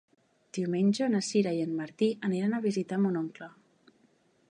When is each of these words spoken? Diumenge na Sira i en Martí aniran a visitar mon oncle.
Diumenge 0.57 1.09
na 1.15 1.21
Sira 1.27 1.53
i 1.59 1.61
en 1.67 1.77
Martí 1.81 2.09
aniran 2.31 2.57
a 2.61 2.65
visitar 2.67 3.01
mon 3.07 3.25
oncle. 3.25 3.55